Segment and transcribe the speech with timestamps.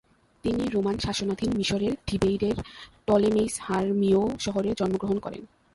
[0.45, 2.57] তিনি রোমান শাসনাধীন মিশরের থিবেইড এর
[3.07, 5.43] টলেমেইস হারমিওউ শহরে জন্মগ্রহণ করেন।